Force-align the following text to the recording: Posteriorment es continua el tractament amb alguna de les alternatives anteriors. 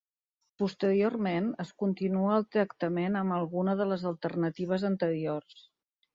Posteriorment 0.61 1.51
es 1.63 1.73
continua 1.83 2.31
el 2.39 2.47
tractament 2.57 3.19
amb 3.21 3.37
alguna 3.37 3.77
de 3.83 3.89
les 3.93 4.09
alternatives 4.15 4.89
anteriors. 4.93 5.63